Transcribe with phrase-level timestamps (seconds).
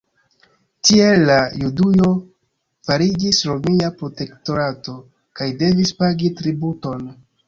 [0.87, 2.07] Tiel la Judujo
[2.89, 4.95] fariĝis romia protektorato
[5.41, 7.05] kaj devis pagi tributon.